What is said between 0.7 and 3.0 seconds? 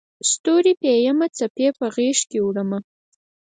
پېیمه څپې په غیږکې وړمه